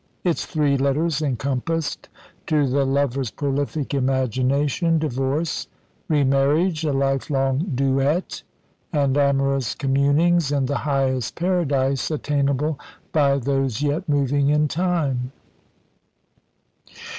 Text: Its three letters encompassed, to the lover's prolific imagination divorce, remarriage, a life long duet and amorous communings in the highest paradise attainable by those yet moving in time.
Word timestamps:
Its 0.23 0.47
three 0.47 0.77
letters 0.77 1.21
encompassed, 1.21 2.09
to 2.47 2.65
the 2.67 2.85
lover's 2.87 3.29
prolific 3.29 3.93
imagination 3.93 4.97
divorce, 4.97 5.67
remarriage, 6.09 6.83
a 6.83 6.91
life 6.91 7.29
long 7.29 7.59
duet 7.75 8.41
and 8.91 9.15
amorous 9.15 9.75
communings 9.75 10.51
in 10.51 10.65
the 10.65 10.77
highest 10.89 11.35
paradise 11.35 12.09
attainable 12.09 12.79
by 13.11 13.37
those 13.37 13.83
yet 13.83 14.09
moving 14.09 14.49
in 14.49 14.67
time. 14.67 15.31